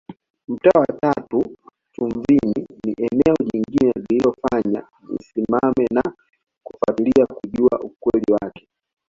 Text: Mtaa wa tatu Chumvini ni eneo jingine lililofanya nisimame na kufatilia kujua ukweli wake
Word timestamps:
Mtaa 0.47 0.79
wa 0.79 0.85
tatu 1.01 1.57
Chumvini 1.91 2.67
ni 2.85 2.93
eneo 2.97 3.35
jingine 3.53 3.93
lililofanya 4.09 4.87
nisimame 5.09 5.87
na 5.91 6.03
kufatilia 6.63 7.25
kujua 7.25 7.79
ukweli 7.81 8.31
wake 8.41 8.67